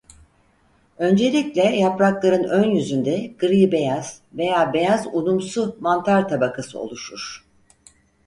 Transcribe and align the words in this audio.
Öncelikle 0.97 1.61
yaprakların 1.63 2.43
ön 2.43 2.71
yüzünde 2.71 3.27
gri-beyaz 3.39 4.17
veya 4.33 4.73
beyaz 4.73 5.07
unumsu 5.13 5.77
mantar 5.79 6.27
tabakası 6.29 6.79
oluşur. 6.79 7.47